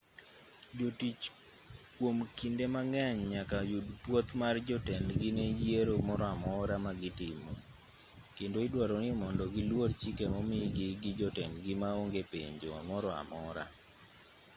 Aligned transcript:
jotich 0.77 1.21
kwom 1.95 2.17
kinde 2.37 2.65
mang'eny 2.75 3.19
nyaka 3.33 3.57
yud 3.71 3.87
pwoth 4.03 4.29
mar 4.41 4.55
jotendgi 4.67 5.29
ne 5.37 5.45
yiero 5.61 5.95
moro 6.07 6.25
amora 6.35 6.75
ma 6.85 6.91
gitimo 7.01 7.51
kendo 8.35 8.57
idwaro 8.67 8.95
ni 9.03 9.11
mondo 9.21 9.43
giluor 9.55 9.89
chike 10.01 10.25
momigi 10.33 10.87
gi 11.01 11.11
jotendgi 11.19 11.73
ma 11.81 11.89
onge 12.01 12.21
penjo 12.31 12.71
moro 12.89 13.09
amora 13.21 13.63